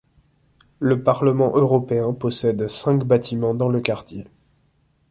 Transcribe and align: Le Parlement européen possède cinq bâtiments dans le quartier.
Le 0.79 1.03
Parlement 1.03 1.51
européen 1.55 2.11
possède 2.13 2.67
cinq 2.67 3.03
bâtiments 3.03 3.53
dans 3.53 3.69
le 3.69 3.81
quartier. 3.81 4.25